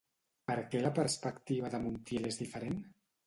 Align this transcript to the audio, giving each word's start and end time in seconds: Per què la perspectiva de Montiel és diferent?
Per 0.51 0.55
què 0.71 0.79
la 0.85 0.91
perspectiva 0.99 1.71
de 1.75 1.83
Montiel 1.83 2.27
és 2.33 2.43
diferent? 2.45 2.81